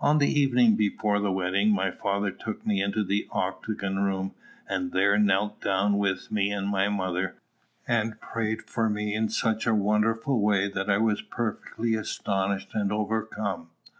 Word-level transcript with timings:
On 0.00 0.18
the 0.18 0.26
evening 0.26 0.74
before 0.74 1.20
the 1.20 1.30
wedding, 1.30 1.70
my 1.70 1.92
father 1.92 2.32
took 2.32 2.66
me 2.66 2.82
into 2.82 3.04
the 3.04 3.28
octagon 3.30 4.00
room, 4.00 4.32
and 4.68 4.90
there 4.90 5.16
knelt 5.16 5.60
down 5.60 5.96
with 5.96 6.28
me 6.32 6.50
and 6.50 6.66
my 6.68 6.88
mother, 6.88 7.36
and 7.86 8.20
prayed 8.20 8.62
for 8.62 8.88
me 8.90 9.14
in 9.14 9.28
such 9.28 9.68
a 9.68 9.72
wonderful 9.72 10.40
way 10.40 10.66
that 10.68 10.90
I 10.90 10.98
was 10.98 11.22
perfectly 11.22 11.94
astonished 11.94 12.74
and 12.74 12.90
overcome. 12.90 13.68